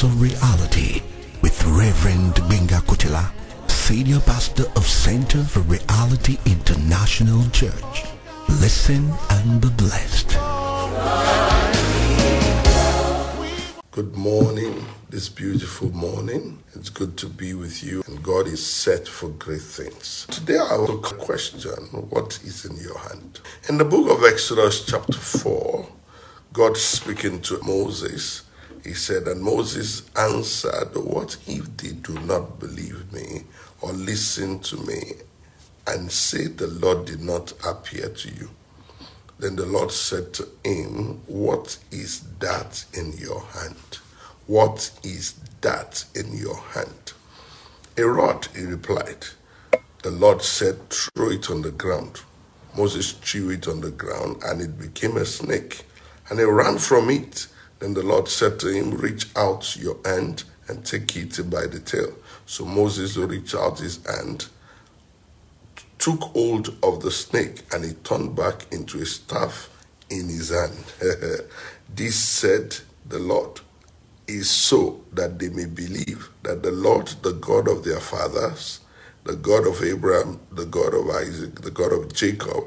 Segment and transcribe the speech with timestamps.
[0.00, 1.02] Centers of Reality
[1.42, 3.30] with Reverend Benga Kutila,
[3.68, 8.04] Senior Pastor of Center for Reality International Church.
[8.48, 10.38] Listen and be blessed.
[13.90, 16.62] Good morning, this beautiful morning.
[16.74, 20.26] It's good to be with you, and God is set for great things.
[20.30, 23.40] Today, I will question what is in your hand.
[23.68, 25.86] In the book of Exodus, chapter 4,
[26.54, 28.44] God speaking to Moses,
[28.84, 33.44] he said, And Moses answered, What if they do not believe me
[33.80, 35.14] or listen to me
[35.86, 38.50] and say the Lord did not appear to you?
[39.38, 43.98] Then the Lord said to him, What is that in your hand?
[44.46, 47.12] What is that in your hand?
[47.96, 49.26] A rod, he replied.
[50.02, 52.20] The Lord said, Throw it on the ground.
[52.76, 55.84] Moses threw it on the ground, and it became a snake,
[56.28, 57.46] and he ran from it.
[57.80, 61.80] Then the Lord said to him, Reach out your hand and take it by the
[61.80, 62.14] tail.
[62.46, 64.46] So Moses reached out his hand
[66.00, 69.68] took hold of the snake and he turned back into a staff
[70.10, 70.84] in his hand.
[71.94, 72.76] this said
[73.08, 73.60] the Lord
[74.26, 78.80] is so that they may believe that the Lord, the God of their fathers,
[79.24, 82.64] the God of Abraham, the God of Isaac, the God of Jacob,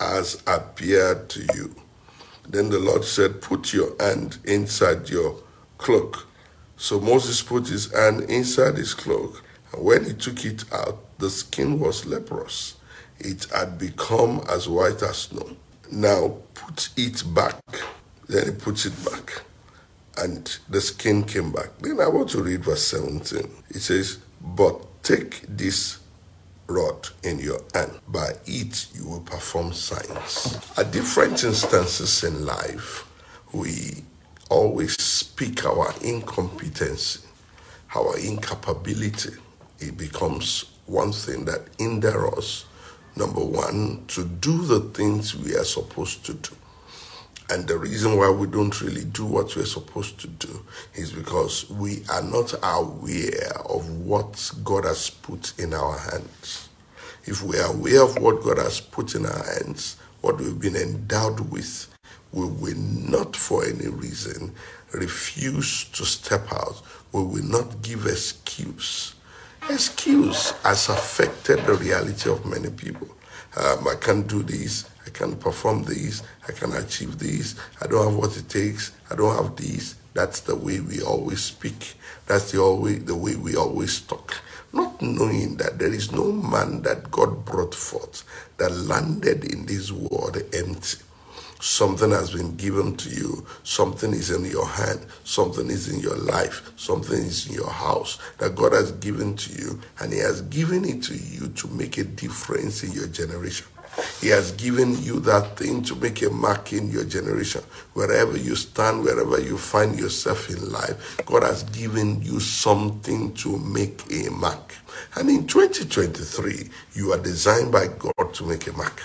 [0.00, 1.74] has appeared to you.
[2.48, 5.36] Then the Lord said, Put your hand inside your
[5.78, 6.26] cloak.
[6.76, 9.42] So Moses put his hand inside his cloak,
[9.72, 12.76] and when he took it out, the skin was leprous.
[13.18, 15.56] It had become as white as snow.
[15.90, 17.60] Now put it back.
[18.28, 19.42] Then he puts it back.
[20.18, 21.70] And the skin came back.
[21.80, 23.50] Then I want to read verse 17.
[23.70, 25.98] It says, But take this
[26.66, 27.92] rod in your hand.
[28.08, 30.58] By it you will perform signs.
[30.78, 33.04] At different instances in life,
[33.52, 34.02] we
[34.50, 37.20] always speak our incompetency,
[37.94, 39.34] our incapability.
[39.80, 42.64] It becomes one thing that hinder us,
[43.16, 46.56] number one, to do the things we are supposed to do.
[47.50, 51.68] And the reason why we don't really do what we're supposed to do is because
[51.68, 56.70] we are not aware of what God has put in our hands.
[57.26, 60.76] If we are aware of what God has put in our hands, what we've been
[60.76, 61.88] endowed with,
[62.32, 64.54] we will not for any reason
[64.92, 66.82] refuse to step out.
[67.12, 69.14] We will not give excuse.
[69.68, 73.08] Excuse has affected the reality of many people.
[73.56, 74.88] Um, I can't do this.
[75.06, 76.22] I can't perform this.
[76.48, 77.54] I can't achieve this.
[77.80, 78.92] I don't have what it takes.
[79.10, 79.94] I don't have this.
[80.14, 81.94] That's the way we always speak.
[82.26, 84.34] That's the always the way we always talk.
[84.72, 88.24] Not knowing that there is no man that God brought forth
[88.58, 90.98] that landed in this world empty.
[91.60, 93.46] Something has been given to you.
[93.62, 95.06] Something is in your hand.
[95.24, 96.72] Something is in your life.
[96.76, 99.80] Something is in your house that God has given to you.
[100.00, 103.66] And He has given it to you to make a difference in your generation.
[104.20, 107.62] He has given you that thing to make a mark in your generation.
[107.92, 113.58] Wherever you stand, wherever you find yourself in life, God has given you something to
[113.58, 114.74] make a mark.
[115.16, 119.02] And in 2023, you are designed by God to make a mark.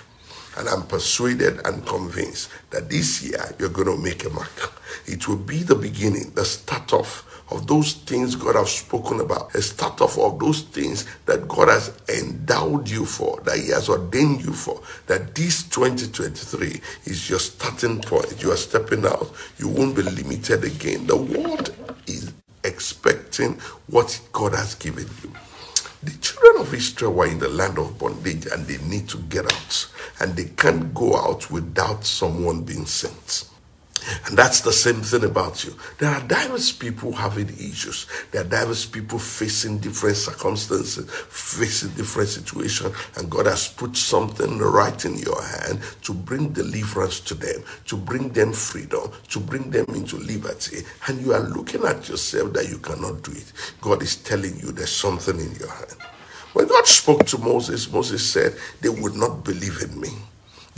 [0.57, 4.81] And I'm persuaded and convinced that this year you're going to make a mark.
[5.05, 9.53] It will be the beginning, the start off of those things God has spoken about,
[9.55, 13.89] a start off of those things that God has endowed you for, that He has
[13.89, 18.41] ordained you for, that this 2023 is your starting point.
[18.41, 19.31] You are stepping out.
[19.57, 21.07] You won't be limited again.
[21.07, 21.75] The world
[22.07, 22.33] is
[22.63, 25.31] expecting what God has given you.
[26.01, 29.51] The children of Israel were in the land of bondage and they need to get
[29.51, 29.87] out.
[30.21, 33.49] And they can't go out without someone being sent.
[34.25, 35.75] And that's the same thing about you.
[35.97, 38.07] There are diverse people having issues.
[38.31, 44.59] There are diverse people facing different circumstances, facing different situations, and God has put something
[44.59, 49.69] right in your hand to bring deliverance to them, to bring them freedom, to bring
[49.69, 50.83] them into liberty.
[51.07, 53.51] And you are looking at yourself that you cannot do it.
[53.81, 55.95] God is telling you there's something in your hand.
[56.53, 60.09] When God spoke to Moses, Moses said, They would not believe in me.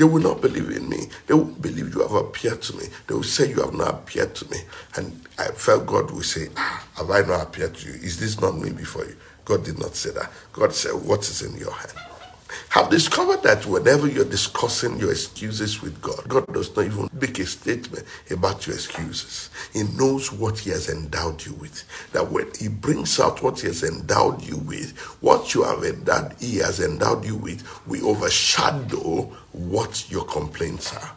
[0.01, 1.09] They will not believe in me.
[1.27, 2.86] They will believe you have appeared to me.
[3.06, 4.57] They will say you have not appeared to me.
[4.95, 7.94] And I felt God will say, ah, Have I not appeared to you?
[8.01, 9.15] Is this not me before you?
[9.45, 10.31] God did not say that.
[10.53, 11.94] God said, What is in your hand?
[12.69, 17.39] Have discovered that whenever you're discussing your excuses with God, God does not even make
[17.39, 19.50] a statement about your excuses.
[19.74, 21.83] He knows what He has endowed you with.
[22.13, 26.36] That when He brings out what He has endowed you with, what you have endowed,
[26.39, 31.12] He has endowed you with, will overshadow what your complaints are.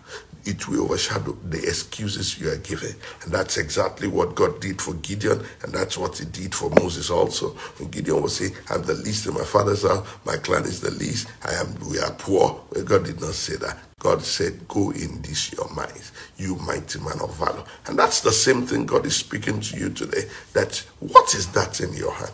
[0.46, 2.94] It will overshadow the excuses you are giving.
[3.22, 7.10] And that's exactly what God did for Gideon, and that's what He did for Moses
[7.10, 7.50] also.
[7.78, 10.90] When Gideon was saying, I'm the least in my father's house, my clan is the
[10.90, 12.60] least, I am we are poor.
[12.84, 13.78] God did not say that.
[13.98, 17.64] God said, Go in this your mind, you mighty man of valor.
[17.86, 20.24] And that's the same thing God is speaking to you today.
[20.52, 22.32] That what is that in your hand?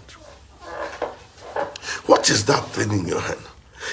[2.06, 3.40] What is that thing in your hand?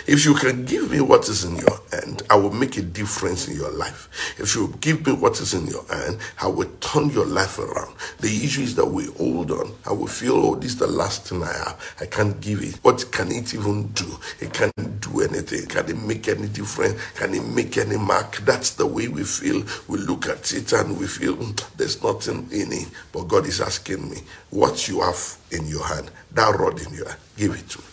[0.06, 3.48] If you can give me what is in your hand, I will make a difference
[3.48, 4.36] in your life.
[4.38, 7.96] If you give me what is in your hand, I will turn your life around.
[8.20, 9.74] The issue is that we hold on.
[9.86, 11.96] I will feel, oh, this is the last thing I have.
[12.02, 12.76] I can't give it.
[12.84, 14.18] What can it even do?
[14.40, 15.68] It can't do anything.
[15.68, 17.02] Can it make any difference?
[17.16, 18.38] Can it make any mark?
[18.38, 19.64] That's the way we feel.
[19.88, 22.88] We look at it and we feel mm, there's nothing in it.
[23.12, 24.18] But God is asking me,
[24.50, 27.86] what you have in your hand, that rod in your hand, give it to me.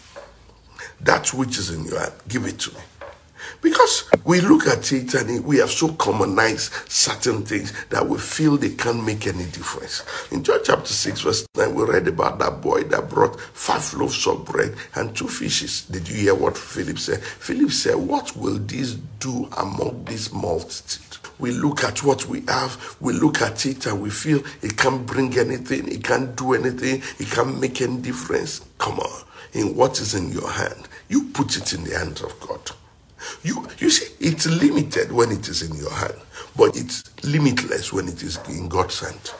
[1.05, 2.81] That which is in your hand, give it to me.
[3.61, 8.57] Because we look at it and we have so commonized certain things that we feel
[8.57, 10.03] they can't make any difference.
[10.31, 14.27] In John chapter 6, verse 9, we read about that boy that brought five loaves
[14.27, 15.83] of bread and two fishes.
[15.83, 17.23] Did you hear what Philip said?
[17.23, 21.01] Philip said, What will this do among this multitude?
[21.39, 25.05] We look at what we have, we look at it and we feel it can't
[25.05, 28.61] bring anything, it can't do anything, it can't make any difference.
[28.79, 29.23] Come on,
[29.53, 32.71] in what is in your hand, you put it in the hands of God.
[33.43, 36.15] You, you see, it's limited when it is in your hand,
[36.57, 39.33] but it's limitless when it is in God's hand.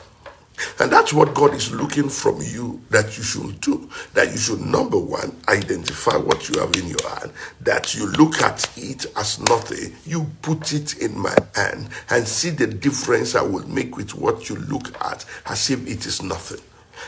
[0.79, 3.89] And that's what God is looking from you that you should do.
[4.13, 7.31] That you should, number one, identify what you have in your hand.
[7.61, 9.93] That you look at it as nothing.
[10.05, 14.49] You put it in my hand and see the difference I will make with what
[14.49, 16.61] you look at as if it is nothing.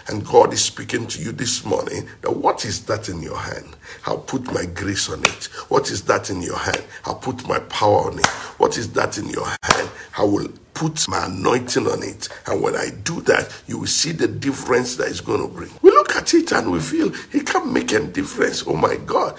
[0.08, 3.76] And God is speaking to you this morning that what is that in your hand?
[4.06, 5.46] I'll put my grace on it.
[5.70, 6.84] What is that in your hand?
[7.06, 8.28] I'll put my power on it.
[8.58, 9.90] What is that in your hand?
[10.18, 12.30] I will put my anointing on it.
[12.46, 15.72] And when I do that, you will see the difference that it's going to bring.
[15.82, 18.64] We look at it and we feel it can't make a difference.
[18.68, 19.38] Oh my God.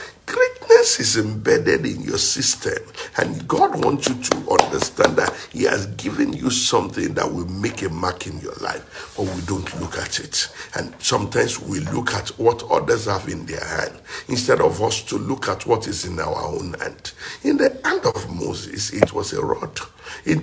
[0.78, 2.78] Greatness is embedded in your system.
[3.16, 7.82] And God wants you to understand that He has given you something that will make
[7.82, 9.12] a mark in your life.
[9.16, 10.48] But we don't look at it.
[10.76, 13.98] And sometimes we look at what others have in their hand
[14.28, 17.10] instead of us to look at what is in our own hand.
[17.42, 19.80] In the hand of Moses, it was a rod.
[20.24, 20.38] It,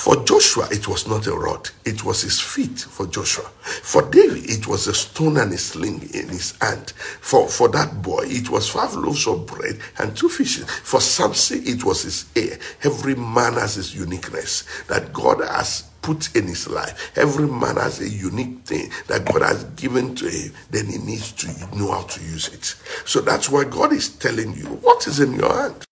[0.00, 3.44] for Joshua, it was not a rod, it was his feet for Joshua.
[3.82, 6.92] For David, it was a stone and a sling in his hand.
[7.20, 10.64] For, for that boy, it was five loaves of bread and two fishes.
[10.64, 12.58] For Samson, it was his hair.
[12.82, 17.12] Every man has his uniqueness that God has put in his life.
[17.18, 21.32] Every man has a unique thing that God has given to him, then he needs
[21.32, 22.74] to know how to use it.
[23.06, 25.84] So that's why God is telling you what is in your hand.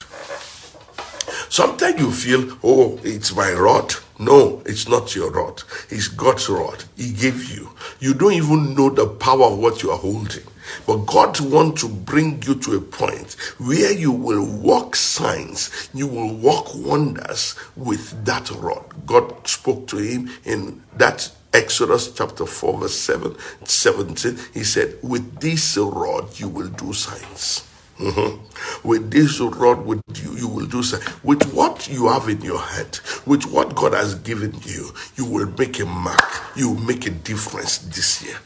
[1.58, 3.92] Sometimes you feel, oh, it's my rod.
[4.20, 5.64] No, it's not your rod.
[5.90, 6.84] It's God's rod.
[6.96, 7.70] He gave you.
[7.98, 10.44] You don't even know the power of what you are holding.
[10.86, 16.06] But God wants to bring you to a point where you will walk signs, you
[16.06, 18.84] will walk wonders with that rod.
[19.04, 23.34] God spoke to him in that Exodus chapter 4, verse 7,
[23.64, 24.38] 17.
[24.54, 27.67] He said, With this rod you will do signs.
[27.98, 28.88] Mm-hmm.
[28.88, 30.98] With this rod, with you, you will do so.
[31.24, 35.48] With what you have in your head, with what God has given you, you will
[35.58, 36.22] make a mark.
[36.54, 38.36] You will make a difference this year.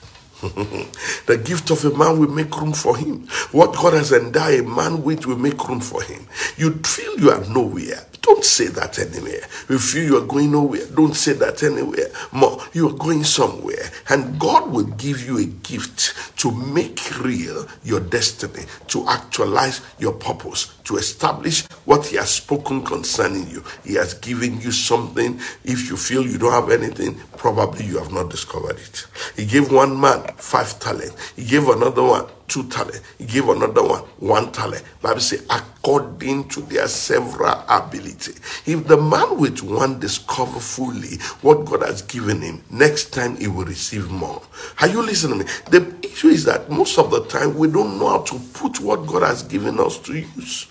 [1.27, 3.29] the gift of a man will make room for him.
[3.53, 6.27] What God has endowed a man with will make room for him.
[6.57, 8.07] You feel you are nowhere.
[8.23, 9.43] Don't say that anywhere.
[9.69, 12.09] If you are going nowhere, don't say that anywhere.
[12.33, 13.91] More, you are going somewhere.
[14.09, 20.13] And God will give you a gift to make real your destiny, to actualize your
[20.13, 23.65] purpose, to establish what He has spoken concerning you.
[23.85, 25.41] He has given you something.
[25.65, 29.07] If you feel you don't have anything, probably you have not discovered it.
[29.37, 33.01] He gave one man five talents, He gave another one two talent.
[33.19, 34.83] He gave another one one talent.
[35.01, 38.33] Bible says, according to their several ability.
[38.67, 43.49] If the man with one discover fully what God has given him, next time he
[43.49, 44.43] will receive more.
[44.81, 45.51] Are you listening to me?
[45.71, 49.07] The issue is that most of the time we don't know how to put what
[49.07, 50.69] God has given us to use.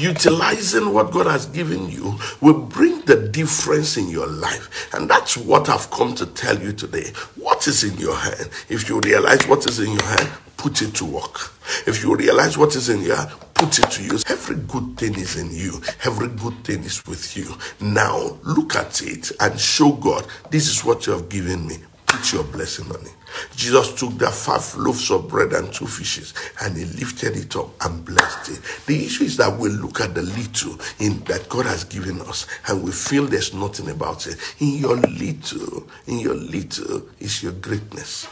[0.00, 4.94] Utilizing what God has given you will bring the difference in your life.
[4.94, 7.12] And that's what I've come to tell you today.
[7.36, 8.48] What is in your hand?
[8.70, 11.52] If you realize what is in your hand, put it to work.
[11.86, 14.24] If you realize what is in your hand, put it to use.
[14.30, 15.82] Every good thing is in you.
[16.04, 17.54] Every good thing is with you.
[17.80, 21.76] Now look at it and show God, this is what you have given me
[22.10, 23.14] put your blessing on it.
[23.54, 27.70] Jesus took the five loaves of bread and two fishes and he lifted it up
[27.84, 28.86] and blessed it.
[28.86, 32.46] The issue is that we look at the little in that God has given us
[32.66, 34.36] and we feel there's nothing about it.
[34.58, 38.26] In your little, in your little is your greatness.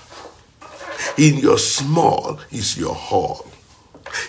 [1.16, 3.47] In your small is your whole.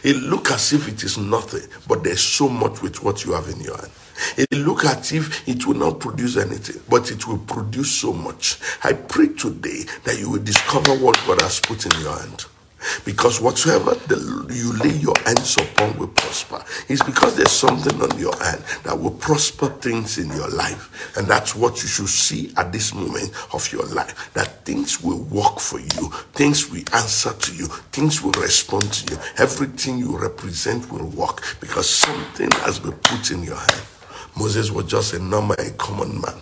[0.04, 3.48] It look as if it is nothing, but there's so much with what you have
[3.50, 3.92] in your hand.
[4.38, 8.60] It look as if it will not produce anything, but it will produce so much.
[8.84, 12.46] I pray today that you will discover what God has put in your hand.
[13.06, 14.16] Because whatsoever the,
[14.54, 16.64] you lay your hands upon will prosper.
[16.88, 21.18] It's because there's something on your hand that will prosper things in your life.
[21.18, 24.34] And that's what you should see at this moment of your life.
[24.34, 29.14] That things will work for you, things will answer to you, things will respond to
[29.14, 29.20] you.
[29.38, 33.99] Everything you represent will work because something has been put in your hand.
[34.38, 36.42] Moses was just a normal, a common man.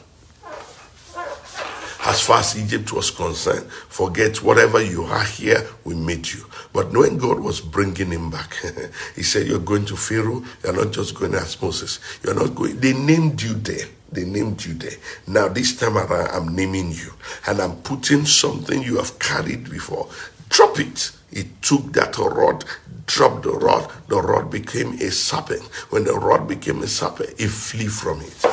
[2.07, 6.45] As far as Egypt was concerned, forget whatever you are here, we made you.
[6.71, 8.55] But when God was bringing him back,
[9.15, 11.99] he said, You're going to Pharaoh, you're not just going as Moses.
[12.23, 12.79] You're not going.
[12.79, 13.87] They named you there.
[14.11, 14.97] They named you there.
[15.27, 17.11] Now, this time around, I'm naming you.
[17.45, 20.07] And I'm putting something you have carried before.
[20.47, 21.11] Drop it.
[21.33, 22.63] He took that rod,
[23.07, 23.91] dropped the rod.
[24.07, 25.63] The rod became a serpent.
[25.89, 28.45] When the rod became a serpent, it flee from it.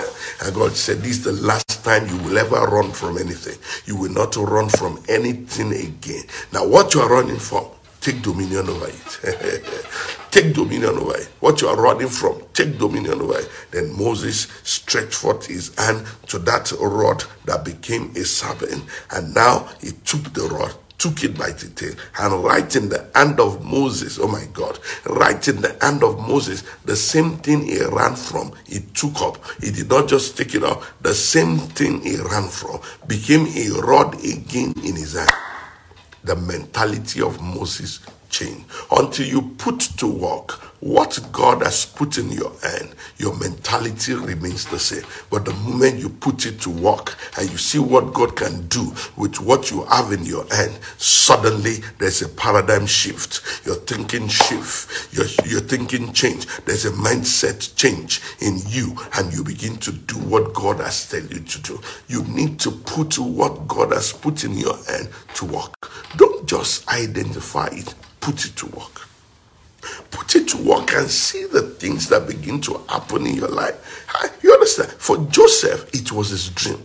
[0.42, 3.58] And God said, This is the last time you will ever run from anything.
[3.84, 6.24] You will not run from anything again.
[6.52, 7.66] Now, what you are running from,
[8.00, 9.76] take dominion over it.
[10.30, 11.28] take dominion over it.
[11.40, 13.50] What you are running from, take dominion over it.
[13.70, 18.84] Then Moses stretched forth his hand to that rod that became a serpent.
[19.10, 23.08] And now he took the rod took it by the tail and right in the
[23.14, 27.66] hand of Moses, oh my God, right in the hand of Moses, the same thing
[27.66, 29.38] he ran from, he took up.
[29.60, 33.80] He did not just take it up, the same thing he ran from became a
[33.80, 35.30] rod again in his hand.
[36.24, 42.30] The mentality of Moses changed Until you put to work what God has put in
[42.30, 45.02] your hand, your mentality remains the same.
[45.30, 48.92] But the moment you put it to work and you see what God can do
[49.16, 53.64] with what you have in your hand, suddenly there's a paradigm shift.
[53.64, 55.14] Your thinking shift.
[55.14, 56.46] Your, your thinking change.
[56.66, 61.32] There's a mindset change in you and you begin to do what God has told
[61.32, 61.80] you to do.
[62.08, 65.90] You need to put what God has put in your hand to work.
[66.18, 69.13] Don't just identify it put it to work.
[70.10, 73.74] Put it to work and see the things that begin to happen in your life.
[74.54, 74.92] You understand?
[75.00, 76.80] For Joseph, it was his dream.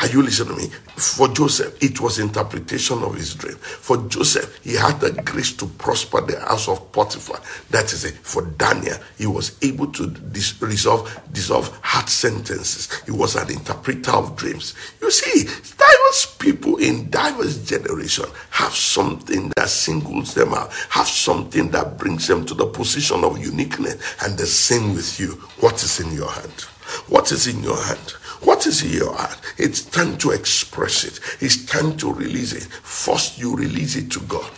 [0.00, 0.68] Are you listening to me?
[0.96, 3.54] For Joseph, it was interpretation of his dream.
[3.58, 7.40] For Joseph, he had the grace to prosper the house of Potiphar.
[7.70, 8.14] That is it.
[8.14, 12.88] For Daniel, he was able to dis- resolve, dissolve hard sentences.
[13.04, 14.74] He was an interpreter of dreams.
[15.00, 21.70] You see, diverse people in diverse generation have something that singles them out, have something
[21.70, 24.02] that brings them to the position of uniqueness.
[24.24, 25.34] And the same with you.
[25.60, 26.66] What is in your hand?
[27.08, 28.10] What is in your hand?
[28.42, 29.38] What is in your heart?
[29.58, 31.20] It's time to express it.
[31.40, 32.64] It's time to release it.
[32.64, 34.50] First, you release it to God.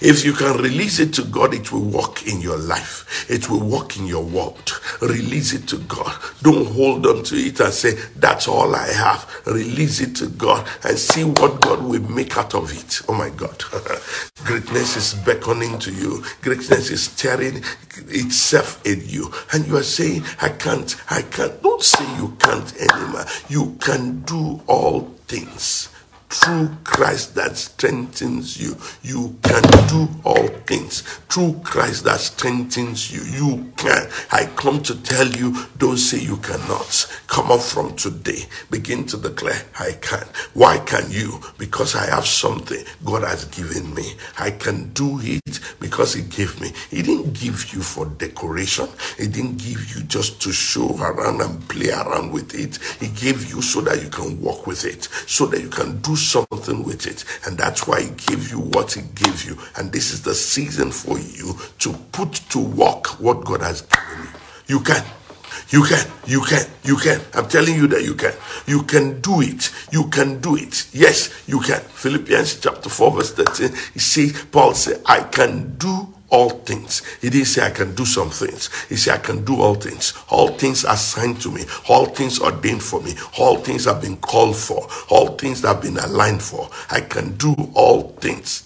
[0.00, 3.26] If you can release it to God, it will work in your life.
[3.30, 4.80] It will work in your world.
[5.02, 6.12] Release it to God.
[6.42, 9.30] Don't hold on to it and say, That's all I have.
[9.46, 13.02] Release it to God and see what God will make out of it.
[13.08, 13.62] Oh my God.
[14.44, 16.24] Greatness is beckoning to you.
[16.42, 17.62] Greatness is staring
[18.08, 19.32] itself in you.
[19.52, 21.62] And you are saying, I can't, I can't.
[21.62, 23.26] Don't say you can't anymore.
[23.48, 25.90] You can do all things
[26.28, 28.76] through Christ that strengthens you.
[29.02, 33.22] You can do all things through Christ that strengthens you.
[33.22, 34.08] You can.
[34.32, 37.06] I come to tell you, don't say you cannot.
[37.26, 38.44] Come up from today.
[38.70, 40.26] Begin to declare, I can.
[40.54, 41.40] Why can you?
[41.58, 44.14] Because I have something God has given me.
[44.38, 46.72] I can do it because He gave me.
[46.90, 48.88] He didn't give you for decoration.
[49.16, 52.78] He didn't give you just to show around and play around with it.
[53.00, 56.15] He gave you so that you can walk with it, so that you can do
[56.16, 57.24] something with it.
[57.46, 59.58] And that's why He gave you what He gave you.
[59.76, 64.24] And this is the season for you to put to work what God has given
[64.24, 64.76] you.
[64.78, 65.04] You can.
[65.70, 67.20] You can, you can, you can.
[67.34, 68.32] I'm telling you that you can.
[68.66, 69.72] You can do it.
[69.90, 70.88] You can do it.
[70.92, 71.80] Yes, you can.
[71.80, 73.72] Philippians chapter 4, verse 13.
[73.94, 77.02] You see, Paul said, I can do all things.
[77.20, 78.70] He didn't say I can do some things.
[78.88, 80.14] He said I can do all things.
[80.28, 81.64] All things assigned to me.
[81.88, 83.14] All things ordained for me.
[83.38, 84.88] All things have been called for.
[85.08, 86.68] All things that have been aligned for.
[86.90, 88.65] I can do all things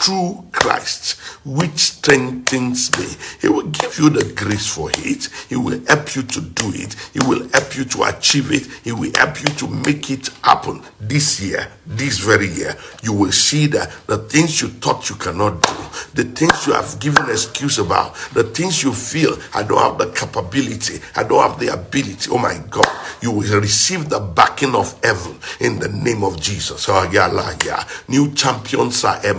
[0.00, 3.06] through Christ, which strengthens me.
[3.40, 5.28] He will give you the grace for it.
[5.48, 6.94] He will help you to do it.
[7.12, 8.66] He will help you to achieve it.
[8.84, 12.76] He will help you to make it happen this year, this very year.
[13.02, 15.74] You will see that the things you thought you cannot do,
[16.14, 20.12] the things you have given excuse about, the things you feel, I don't have the
[20.12, 22.30] capability, I don't have the ability.
[22.30, 22.86] Oh my God,
[23.20, 26.88] you will receive the backing of heaven in the name of Jesus.
[26.88, 27.28] Oh, yeah,
[27.64, 27.84] yeah.
[28.08, 29.38] New champions are emerging,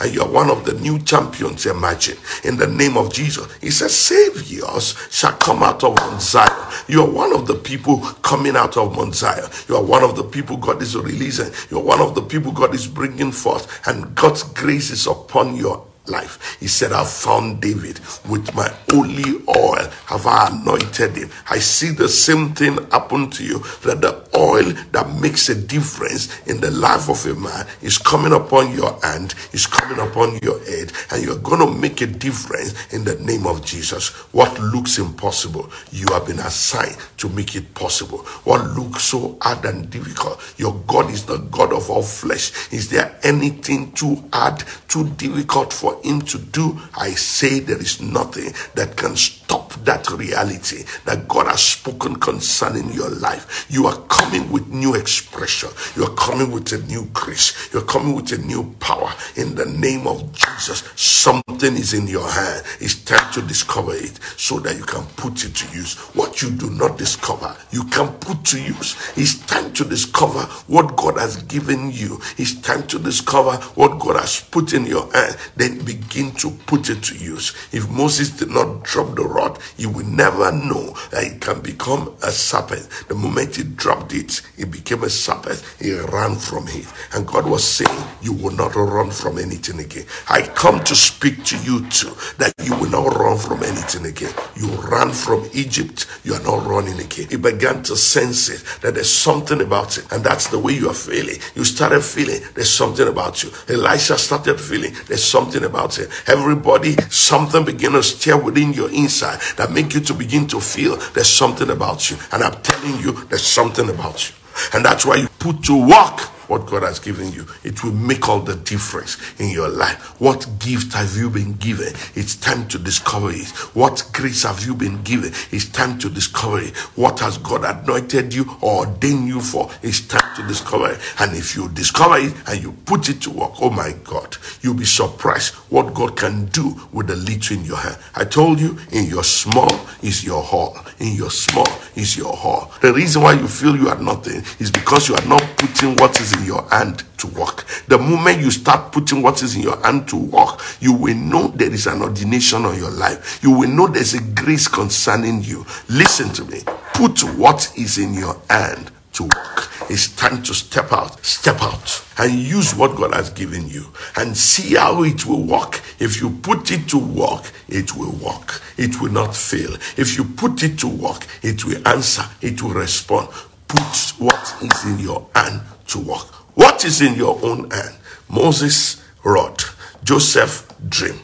[0.00, 3.46] and you are one of the new champions emerging in the name of Jesus.
[3.60, 6.72] He says, Saviors shall come out of Mount Zion.
[6.88, 9.48] You are one of the people coming out of Mount Zion.
[9.68, 11.52] You are one of the people God is releasing.
[11.70, 15.56] You are one of the people God is bringing forth, and God's grace is upon
[15.56, 16.56] your life.
[16.60, 19.88] He said, I found David with my holy oil.
[20.06, 21.30] Have I anointed him?
[21.50, 26.40] I see the same thing happen to you that the oil that makes a difference
[26.46, 30.58] in the life of a man is coming upon your hand, is coming upon your
[30.64, 34.08] head, and you're going to make a difference in the name of Jesus.
[34.32, 38.18] What looks impossible, you have been assigned to make it possible.
[38.44, 42.72] What looks so hard and difficult, your God is the God of all flesh.
[42.72, 48.00] Is there anything too hard, too difficult for him to do, I say there is
[48.00, 53.66] nothing that can stop that reality that God has spoken concerning your life.
[53.70, 55.70] You are coming with new expression.
[55.96, 57.72] You are coming with a new grace.
[57.72, 59.12] You're coming with a new power.
[59.36, 62.64] In the name of Jesus, something is in your hand.
[62.80, 65.96] It's time to discover it so that you can put it to use.
[66.14, 68.96] What you do not discover, you can put to use.
[69.16, 72.20] It's time to discover what God has given you.
[72.36, 75.36] It's time to discover what God has put in your hand.
[75.56, 77.54] Then begin to put it to use.
[77.72, 82.14] If Moses did not drop the rod, you will never know that it can become
[82.22, 82.88] a serpent.
[83.08, 85.62] The moment he dropped it, it became a serpent.
[85.80, 86.86] He ran from it.
[87.14, 90.04] And God was saying, You will not run from anything again.
[90.28, 94.32] I come to speak to you too that you will not run from anything again.
[94.56, 97.26] You ran from Egypt, you are not running again.
[97.30, 100.88] He began to sense it that there's something about it, and that's the way you
[100.90, 101.36] are feeling.
[101.54, 103.50] You started feeling there's something about you.
[103.68, 106.08] Elisha started feeling there's something about it.
[106.26, 110.96] Everybody, something began to stir within your inside that make you to begin to feel
[111.14, 112.16] there's something about you.
[112.32, 114.34] And I'm telling you, there's something about you.
[114.74, 117.46] And that's why you put to work what God has given you.
[117.64, 120.20] It will make all the difference in your life.
[120.20, 121.92] What gift have you been given?
[122.14, 123.48] It's time to discover it.
[123.74, 125.32] What grace have you been given?
[125.50, 126.76] It's time to discover it.
[126.96, 129.70] What has God anointed you or ordained you for?
[129.82, 131.00] It's time to discover it.
[131.20, 134.74] And if you discover it and you put it to work, oh my God, you'll
[134.74, 137.98] be surprised what God can do with the little in your hand.
[138.14, 139.70] I told you, in your small
[140.02, 140.76] is your hall.
[141.00, 142.72] In your small is your hall.
[142.80, 146.20] The reason why you feel you are nothing is because you are not putting what
[146.20, 147.64] is your hand to work.
[147.86, 151.48] The moment you start putting what is in your hand to work, you will know
[151.48, 153.42] there is an ordination on your life.
[153.42, 155.66] You will know there's a grace concerning you.
[155.88, 156.60] Listen to me.
[156.94, 159.68] Put what is in your hand to work.
[159.90, 164.36] It's time to step out, step out and use what God has given you and
[164.36, 165.80] see how it will work.
[165.98, 168.60] If you put it to work, it will work.
[168.76, 169.74] It will not fail.
[169.96, 173.28] If you put it to work, it will answer, it will respond.
[173.66, 176.26] Put what is in your hand to work.
[176.54, 177.96] What is in your own hand?
[178.28, 179.62] Moses rod,
[180.04, 181.18] Joseph dream,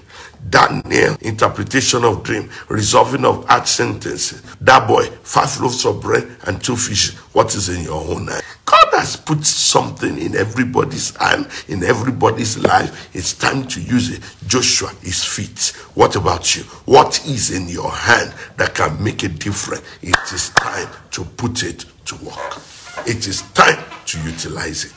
[0.51, 4.43] Daniel interpretation of dream, resolving of hard sentences.
[4.61, 7.15] That boy, five loaves of bread and two fish.
[7.33, 8.43] What is in your own hand?
[8.65, 13.15] God has put something in everybody's hand, in everybody's life.
[13.15, 14.23] It's time to use it.
[14.47, 15.77] Joshua is fit.
[15.95, 16.63] What about you?
[16.85, 19.83] What is in your hand that can make a difference?
[20.03, 22.74] It is time to put it to work.
[23.07, 24.93] It is time to utilize it.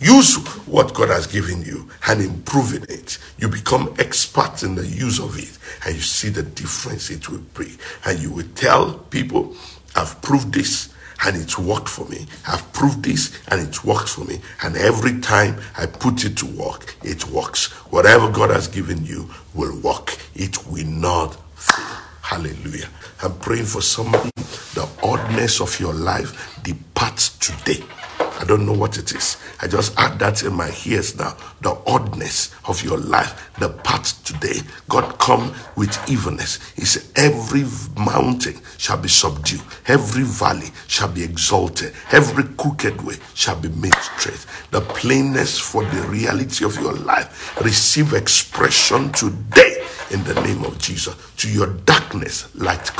[0.00, 3.18] Use what God has given you and improve in it.
[3.38, 7.42] You become expert in the use of it and you see the difference it will
[7.52, 7.76] bring.
[8.06, 9.54] And you will tell people,
[9.94, 10.88] I've proved this
[11.26, 12.26] and it's worked for me.
[12.48, 14.40] I've proved this and it works for me.
[14.62, 17.70] And every time I put it to work, it works.
[17.90, 20.16] Whatever God has given you will work.
[20.34, 21.84] It will not fail.
[22.22, 22.88] Hallelujah.
[23.22, 24.30] I'm praying for somebody.
[24.74, 26.62] The oddness of your life
[27.00, 27.82] departs today.
[28.18, 29.38] I don't know what it is.
[29.62, 31.34] I just add that in my ears now.
[31.62, 34.60] The oddness of your life, the path today.
[34.90, 36.58] God come with evenness.
[36.72, 37.64] He said, every
[37.96, 39.62] mountain shall be subdued.
[39.86, 41.94] Every valley shall be exalted.
[42.12, 44.44] Every crooked way shall be made straight.
[44.70, 50.78] The plainness for the reality of your life receive expression today in the name of
[50.78, 51.16] Jesus.
[51.38, 52.90] To your darkness, light.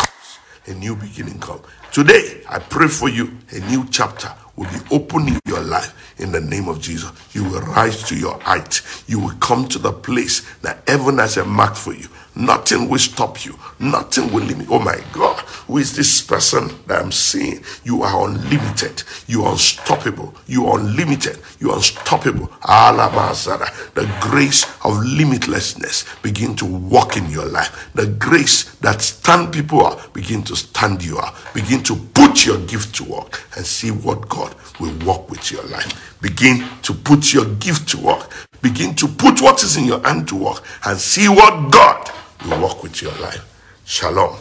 [0.71, 1.61] A new beginning come.
[1.91, 6.31] Today, I pray for you a new chapter will be open in your life in
[6.31, 7.11] the name of Jesus.
[7.35, 8.81] You will rise to your height.
[9.09, 12.07] You will come to the place that heaven has a mark for you.
[12.41, 13.59] Nothing will stop you.
[13.79, 14.69] Nothing will limit.
[14.71, 17.63] Oh my God, who is this person that I'm seeing?
[17.85, 19.03] You are unlimited.
[19.27, 20.35] You are unstoppable.
[20.47, 21.39] You are unlimited.
[21.59, 22.47] You are unstoppable.
[22.63, 27.91] The grace of limitlessness begin to walk in your life.
[27.95, 31.37] The grace that stand people up begin to stand you up.
[31.53, 35.65] Begin to put your gift to work and see what God will work with your
[35.65, 36.17] life.
[36.23, 38.31] Begin to put your gift to work.
[38.63, 42.11] Begin to put what is in your hand to work and see what God
[42.47, 43.45] will work with your life.
[43.85, 44.37] Shalom.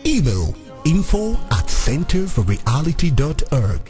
[0.04, 0.54] Email
[0.84, 3.80] info at centerforreality.org.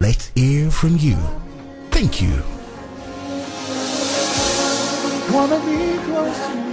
[0.00, 1.16] Let's hear from you.
[1.90, 2.42] Thank you.
[5.32, 6.69] Wanna be close.